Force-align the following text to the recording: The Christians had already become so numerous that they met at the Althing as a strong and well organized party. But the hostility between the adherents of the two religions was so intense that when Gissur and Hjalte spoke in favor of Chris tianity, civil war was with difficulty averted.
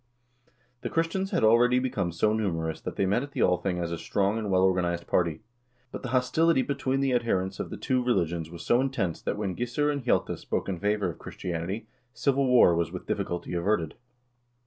The 0.81 0.89
Christians 0.89 1.29
had 1.29 1.43
already 1.43 1.77
become 1.77 2.11
so 2.11 2.33
numerous 2.33 2.81
that 2.81 2.95
they 2.95 3.05
met 3.05 3.21
at 3.21 3.33
the 3.33 3.41
Althing 3.43 3.77
as 3.77 3.91
a 3.91 3.99
strong 3.99 4.39
and 4.39 4.49
well 4.49 4.63
organized 4.63 5.05
party. 5.05 5.41
But 5.91 6.01
the 6.01 6.09
hostility 6.09 6.63
between 6.63 7.01
the 7.01 7.13
adherents 7.13 7.59
of 7.59 7.69
the 7.69 7.77
two 7.77 8.03
religions 8.03 8.49
was 8.49 8.65
so 8.65 8.81
intense 8.81 9.21
that 9.21 9.37
when 9.37 9.55
Gissur 9.55 9.91
and 9.91 10.03
Hjalte 10.03 10.39
spoke 10.39 10.67
in 10.67 10.79
favor 10.79 11.07
of 11.07 11.19
Chris 11.19 11.35
tianity, 11.35 11.85
civil 12.15 12.47
war 12.47 12.73
was 12.73 12.91
with 12.91 13.05
difficulty 13.05 13.53
averted. 13.53 13.93